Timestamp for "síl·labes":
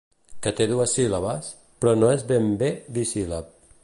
0.99-1.51